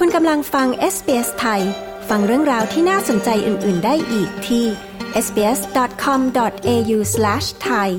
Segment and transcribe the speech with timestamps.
[0.00, 1.62] คุณกำลังฟัง SBS ไทย
[2.08, 4.64] ฟังเรื่องราวที่น่าสนใจอื่น ๆ ได้อีกที่
[5.24, 7.90] sbs.com.au/thai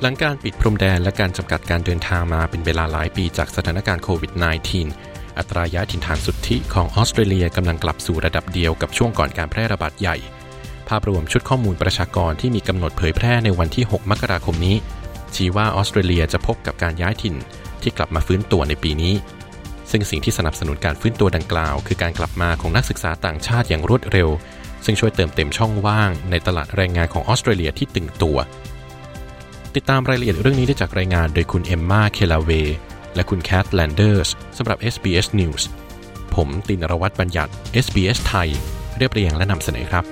[0.00, 4.42] หลังการปิดพรมแดนและการจำกัดการเดินทางมาเป็นเวลาหลายปีจากสถานการณ์โควิด -19
[5.38, 10.16] อัตราย้ายถิ่นฐานสุทธิของออสเตรเลียกำลังกลับสู่ระดับเดียวกับช่วงก่อนการแพร่ระบาดใหญ่
[10.88, 14.76] ภาพรวมชุดข้อมูลประชากรที่มีกำหนดเผยแพร่ในวันที่ 6 มกราคมนี้
[15.34, 17.34] ชี้ว่าออสเตรเลียจะพบกับการย้ายถิ่น
[17.82, 19.14] ที่กลับมาฟื้นตัวในปีนี้
[19.90, 24.28] ซึ่งสิ่งที่สนับสนุนการฟื้นตัวดังกล่าว คือการกลับมาของนักศึกษาต่างชาติอย่างรวดเร็ว
[24.84, 28.38] ซึ่งช่วยเติมเต็มช่องว่างในตลาดแรงงานของออสเตรเลียที่ตึงตัว
[29.74, 32.50] ติดตามรายละเอียดเรื่องนี้ได้จากรายงานโดยคุณเอมมาเคลาเว
[33.14, 35.62] และคุณแคทแลนเดอร์สสำหรับ SBS News
[36.34, 37.52] ผมตินรวัตรบัญญัติ
[37.84, 38.48] SBS ไทย
[38.96, 40.04] เรียบเรียงและนำเสนอครับ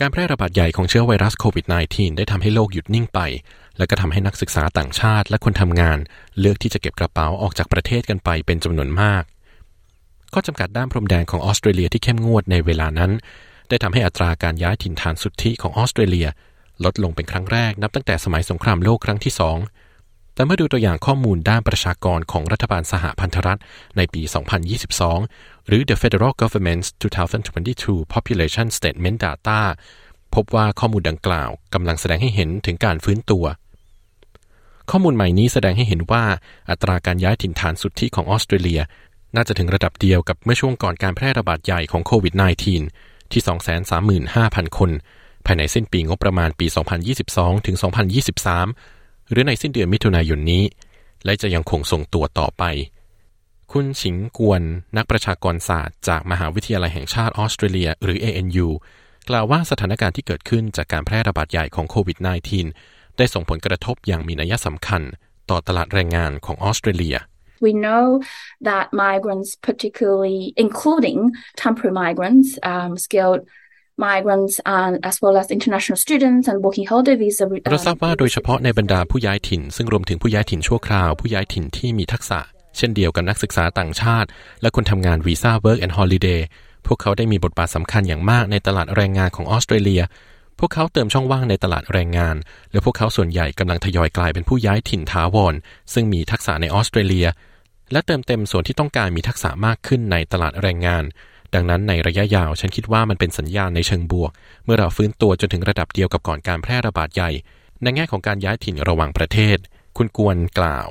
[0.00, 3.20] การแพร่ระบาดใหญ่ของเชื้อไวรัสโควิด -19 ได้ทำให้โลกหยุดนิ่งไป
[3.78, 5.98] และก็ทำให้นักศึกษาต่างชาติและคนทำงาน
[6.40, 9.22] เลือกที่จะเก็บกระเป๋าออกจากประเทศกันไปเป็นจำนวนมาก
[10.32, 13.12] ข้อจำกัดด้านพรมแดนของออสเตรเลียที่เข้มงวดในเวลานั้น
[13.68, 16.28] ได้ทำให้อัตราการย้ายถิ่นฐานสุทธิของออสเตรเลีย
[16.84, 19.58] ลดลงเป็นครั้งแรกนับตั้งแต่สมัยสงครามโลกครั้งที่สอง
[20.34, 23.60] แต่เมื่อดูตัวอย่างข้อมูลด้านประชากรของรัฐบาลสหพันธรัฐ
[23.96, 24.22] ในปี
[24.94, 26.88] 2022 หรือ The Federal Government's
[27.52, 29.60] 2022 Population Statement Data
[30.34, 33.44] พบว่าข้อมูลดังกล่าวกำลังแสดงให้เห็นถึงการฟื้นตัว
[34.90, 36.24] ข้อมูลใหม่นี้แสดงให้เห็นว่า
[36.70, 38.80] อัตราการย้ายถิ่นฐานสุทธิของออสเตรเลีย
[39.34, 42.34] น่าจะถึงระดับเดียวกับเมื่อช่วงก่อนการแพร่ระบาดใหญ่ของโควิด
[42.82, 43.42] -19 ที่
[44.28, 44.90] 235,000 คน
[45.46, 46.66] ภายในสิ้นปีงบประมาณปี
[47.16, 47.76] 2022 ถึง
[48.52, 50.64] 2023 หรือในสิ้นเดือนมิถุนายนนี้
[51.24, 52.64] และจะยังคงส่งตัวต่อไป
[53.72, 54.62] คุณฉิงกวน
[54.96, 58.68] นักประชากรศาสตร์ จากมหาวิทยาลัยแห่งชาติออสเตรเลีย หรือ ANU
[59.28, 62.18] กล่าวว่าสถานการณ์ที่เกิดขึ้นจากการแพร่ระบาดใหญ่ของโควิด
[62.68, 65.02] -19 ได้ส่งผลกระทบอย่างมีนัยสำคัญ
[65.50, 67.16] ต่อตลาดแรงงานของออสเตรเลีย
[67.60, 68.20] We know
[68.68, 71.18] that migrants, particularly including
[71.64, 73.42] temporary migrants, um, skilled
[73.96, 77.44] migrants, and as well as international students and working holiday visa.
[77.72, 82.40] เราทราบว่าโดยเฉพาะในบรรดาผู้ย้ายถิ่น ซึ่งรวมถึงผู้ย้ายถิ่นชั่วคราว ผู้ย้ายถิ่นที่มีทักษะ
[82.76, 84.28] เช่นเดียวกับนักศึกษาต่างชาติ
[84.62, 86.40] และคนทำงานวีซ่า Work and Holiday
[86.86, 90.02] พวกเขาได้มีบทบาทสำคัญอย่างมากในตลาดแรงงานของออสเตรเลีย
[90.58, 92.36] พวกเขาเติมช่องว่างในตลาดแรงงาน
[92.72, 95.54] และพวกเขาส่วนใหญ่กำลังทยอยกลายเป็นผู้ย้ายถิ่นถาวร
[95.92, 97.26] ซึ่งมีทักษะในออสเตรเลีย
[97.92, 101.04] และเติมเต็มส่วนที่ต้องการมีทักษะมากขึ้นในตลาดแรงงาน
[101.54, 104.32] ดังนั้นในระยะยาวฉันคิดว่ามันเป็นสัญญาณในเชิงบวก
[104.64, 107.30] เมื่อเราฟื้นตัวจนถึงระดับเดียวกับก่อนการแพร่ระบาดใหญ่
[107.82, 109.56] ในแง่ของการย้ายถิ่นระหว่างประเทศ
[109.96, 110.88] คุณกวนกล่าว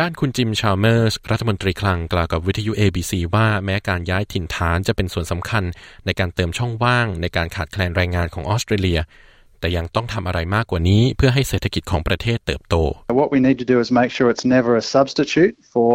[0.00, 5.64] ด้านคุณจิมชาลเมอร์สรัฐมนตรีคลังกล่าวกับวิทยุ ABC ว่าแม้การย้ายถิ่นฐานจะเป็นส่วนสำคัญ
[6.06, 9.00] ในการเติมช่องว่าง ในการขาดแคลนแรงงานของออสเตรเลีย
[9.60, 12.74] แต่ยังต้องทำอะไรมากกว่านี้เพื่อให้เศรษฐกิจของประเทศเติบโต
[13.20, 15.92] What we need to do is make sure it's never a substitute for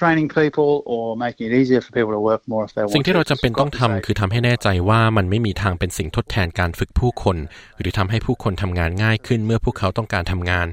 [0.00, 3.52] training people or making it easier for people to work more if they want สิ่งที่เราจำเป็น
[3.52, 3.58] to.
[3.60, 7.36] ต้องทำคือทำให้แน่ใจว่ามันไม่มีทางเป็นสิ่งทดแทนการฝึกผู้คน
[7.78, 10.68] หรือทำให้ผู้คนทำงานง่ายขึ้นเมื่อพวกเขาต้องการทำงาน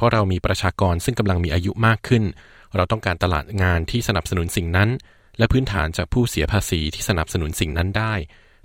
[0.00, 2.24] เพราะเรามีประชากรซึ่งกำลังมีอายุมากขึ้น
[2.76, 4.90] เราต้องการตลาดงานที่สนับสนุนสิ่งนั้น
[5.38, 8.14] และพื้นฐานจากผู้เสียภาษีที่สนับสนุนสิ่งนั้นได้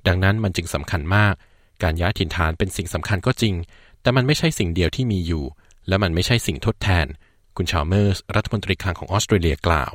[0.07, 1.33] ดังนั้นมันจึงสำคัญมาก
[1.83, 3.55] การย้ายถิ่นฐานเป็นสิ่งสำคัญก็จริง
[4.01, 5.43] แต่มันไม่ใช่สิ่งเดียวที่มีอยู่
[5.87, 7.05] และมันไม่ใช่สิ่งทดแทน
[7.57, 9.93] คุณชาเมอร์สรัฐมนตรีคลังของออสเตรเลียกล่าว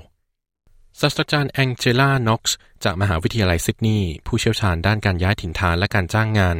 [1.00, 6.56] ศาสตราจารย์แองเจล่า น็อกซ์ จากมหาวิทยาลัยซิดนีย์ผู้เชี่ยวชาญด้านการย้ายถิ่นฐานและการจ้างงาน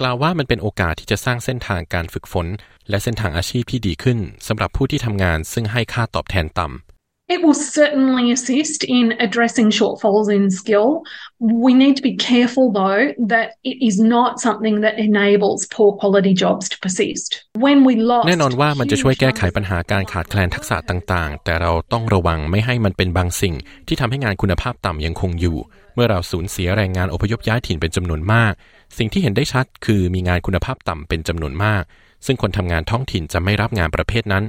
[0.00, 2.46] กล่าวว่ามันเป็นโอกาสที่จะสร้างเส้นทางการฝึกฝน
[2.90, 6.94] และเส้นทางอาชีพที่ดีขึ้นสำหรับผู้ที่ทำงานซึ่งให้ค่าตอบแทนต่ำ
[7.34, 11.04] It will certainly assist in addressing shortfalls in skill.
[11.40, 16.34] We need to be careful, though, that it is not something that enables poor quality
[16.34, 17.28] jobs to persist.
[17.66, 23.54] When we lost แน่นอนว่ามันจะช่วยแก้ไขปัญหาการขาดแคลนทักษะต่างๆ แต่เราต้องระวังไม่ให้มันเป็นบางสิ่ง
[23.88, 25.56] ที่ทำให้งานคุณภาพต่ำยังคงอยู่
[25.94, 28.52] เมื่อเราสูญเสียแรงงานอพยพย้ายถิ่นเป็นจำนวนมาก
[28.96, 31.82] สิ่งที่เห็นได้ชัดคือมีงานคุณภาพต่ำเป็นจำนวนมาก
[32.26, 34.44] ซึ่งคนทำงานท้องถิ่นจะไม่รับงานประเภทนั้น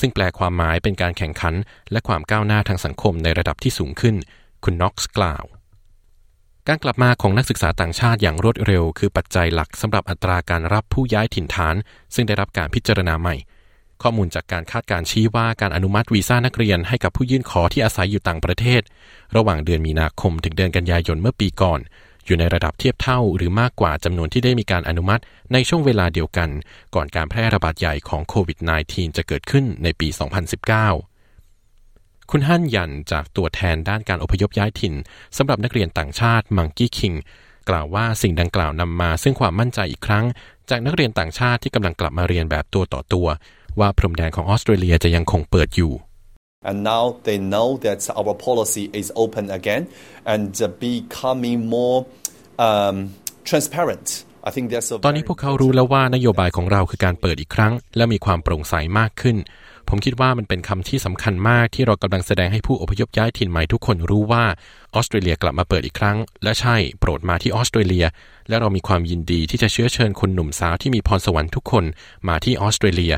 [0.00, 1.54] ซึ่งแปลความหมายเป็นการแข่งขัน
[1.92, 4.16] และความก้าวหน้าทางสังคมในระดับที่สูงขึ้น
[4.64, 5.44] คุณน็อกซ์กล่าว
[6.68, 11.74] การกลับมาของนักศึกษาต่างชาติอย่างรวดเร็ว คือปัจจัยหลักสำหรับอัตราการรับผู้ย้ายถิ่นฐาน
[12.14, 13.36] ซึ่งได้รับการพิจารณาใหม่
[14.02, 18.82] ข้อมูลจากการคาดการณ์ชี้ว่าการอนุมัติวีซ่านักเรียนให้กับผู้ยื่นขอที่อาศัยอยู่ต่างประเทศ
[19.36, 21.80] ระหว่างเดือนมีนาคมถึงเดือนกันยายนเมื่อปีก่อน
[22.30, 25.22] อยู่ในระดับเทียบเท่าหรือมากกว่าจำนวนที่ได้มีการอนุมัติ
[25.52, 26.48] ในช่วงเวลาเดียวกัน
[26.94, 30.08] ก่อนการแพร่ระบาดใหญ่ของโควิด -19 จะเกิดขึ้นในปี
[30.98, 34.94] 2019 คุณฮั่นยันจากตัวแทนด้านการอพยพย้ายถิ่น
[35.36, 37.14] สำหรับนักเรียนต่างชาติมังกี้คิง
[37.68, 40.24] กล่าวว่าสิ่งดังกล่าวนำมาซึ่งความมั่นใจอีกครั้ง
[40.70, 43.26] จากนักเรียนต่างชาติที่กำลังกลับมาเรียนแบบตัวต่อตัว
[43.80, 45.92] ว่าพรมแดนของออสเตรเลียจะยังคงเปิดอยู่
[46.62, 49.88] And now they know that our policy is open again
[50.26, 52.04] and becoming more
[52.58, 53.14] um,
[53.44, 54.06] transparent.
[54.44, 59.36] I think that's ตอนนี้พวกเขารู้แล้วว่านโยบายของเราคือการเปิดอีกครั้ง และมีความโปร่งใสมากขึ้น
[59.88, 64.44] ผมคิดว่ามันเป็นคำที่สำคัญมากที่เรากำลังแสดงให้ผู้อพยพย้ายถิ่นใหม่ทุกคนรู้ว่า
[64.94, 68.06] ออสเตรเลียกลับมาเปิดอีกครั้ง และใช่โปรดมาที่ออสเตรเลีย
[68.48, 71.84] และเรามีความยินดีที่จะเชื้อเชิญคนหนุ่มสาวที่มีพรสวรรค์ทุกคน
[72.28, 73.14] มาที่ออสเตรเลีย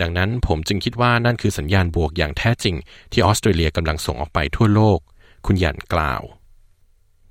[0.00, 2.76] ดังนั้นผมจึงคิดว่านั่นคือสัญญาณบวกอย่างแท้จริง
[3.12, 4.98] ที่ออสเตรเลียกำลังส่งออกไปทั่วโลก
[5.46, 6.22] คุณหยันกล่าว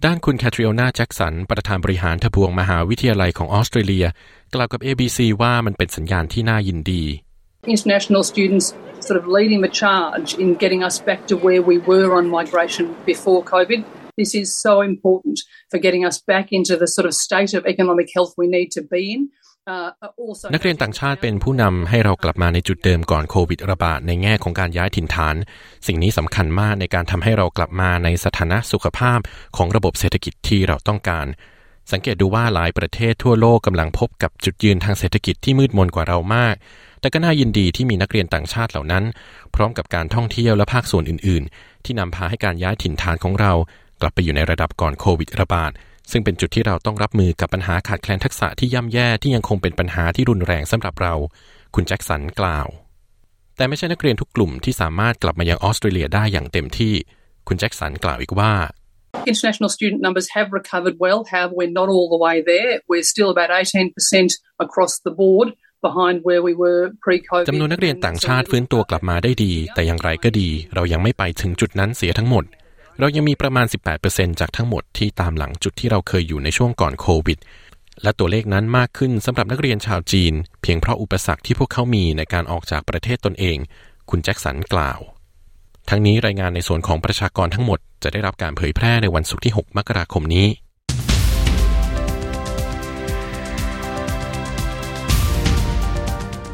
[0.05, 4.05] ด้านคุณแคทริโอนาแจ็กสัน ประธานบริหารทบวงมหาวิทยาลัยของออสเตรเลีย
[4.53, 7.03] กล่าวกับ ABC ว่ามันเป็นสัญญาณที่น่ายินดี
[7.75, 8.67] international students
[9.07, 12.85] sort of leading the charge in getting us back to where we were on migration
[13.05, 13.79] before COVID.
[14.17, 15.39] This is so important
[15.71, 18.81] for getting us back into the sort of state of economic health we need to
[18.81, 19.21] be in.
[20.53, 25.35] นักเรียนต่างชาติเป็นผู้นำให้เรากลับมาในจุดเดิมก่อนโควิดระบาดในแง่ของการย้ายถิ่นฐาน
[25.87, 29.19] สิ่งนี้สำคัญมากในการทำให้เรากลับมาในสถานะสุขภาพ
[29.57, 31.25] ของระบบเศรษฐกิจที่เราต้องการ
[31.91, 36.55] สังเกตดูว่าหลายประเทศทั่วโลกกำลังพบกับจุดยืนทางเศรษฐกิจที่มืดมนกว่าเรามาก
[36.99, 39.03] แต่ก็น่ายินดีที่มีนักเรียนต่างชาติเหล่านั้น
[39.55, 43.53] พร้อมกับการท่องเที่ยวและภาคส่วนอื่น ๆ ที่นำพาให้การย้ายถิ่นฐานของเรา
[44.01, 45.71] กลับไปอยู่ในระดับก่อนโควิดระบาด
[46.11, 51.13] ซึ่งเป็นจุดที่เราต้องรับมือกับปัญหาขาดแคลนทักษะที่ย่ำแย่ที่ยังคงเป็นปัญหาที่รุนแรงสำหรับเรา
[51.75, 52.67] คุณแจ็คสันกล่าว
[53.57, 56.93] แต่ไม่ใช่นักเรียนทุกกลุ่มที่สามารถกลับมายังออสเตรเลียได้อย่างเต็มที่
[57.47, 58.53] คุณแจ็คสันกล่าวอีกว่า
[59.31, 61.19] International student numbers have recovered well.
[61.31, 62.71] However, we're not all the way there.
[62.89, 64.31] We're still about 18%
[64.65, 65.47] across the board
[65.87, 67.47] behind where we were pre-COVID.
[67.49, 72.43] จำนวนนักเรียนต่างชาติฟื้นตัวกลับมาได้ดี แต่อย่างไรก็ดี เรายังไม่ไปถึงจุดนั้นเสียทั้งหมด
[72.99, 73.65] เรายังมีประมาณ
[74.03, 77.39] 18%จากทั้งหมดที่ตามหลังจุดที่เราเคยอยู่ในช่วงก่อนโควิด
[78.01, 83.57] และตัวเลขนั้นมากขึ้นสำหรับนักเรียนชาวจีน เพียงเพราะอุปสรรคที่พวกเขามีในการออกจากประเทศตนเอง
[84.09, 84.99] คุณแจ็คสันกล่าว
[85.89, 90.47] ทั้งนี้รายงานในส่วนของประชากรทั้งหมดจะได้รับการเผยแพร่ในวันศุกร์ที่ 6 มกราคมนี้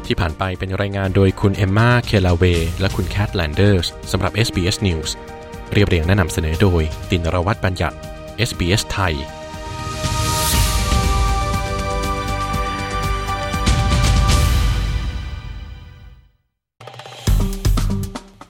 [0.06, 2.44] ที่ผ่านไปเป็นรายงานโดยคุณเอมมา เคลาเว
[2.80, 5.10] และคุณแคทแลนเดอร์สสำหรับ SBS News
[5.72, 7.96] เรียบเรียงแนะนำเสนอโดย ตินรวัตรบัญญัติ
[8.48, 9.14] SBS ไทย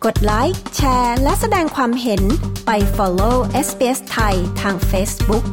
[0.04, 2.22] กดไลค์ แชร์ และแสดงความเห็น
[2.66, 3.36] ไป follow
[3.66, 5.44] SBS ไทยทาง Facebook